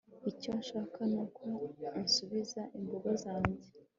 [0.31, 1.43] icyo nshaka nuko
[1.99, 3.67] unsubiza imboga zanjye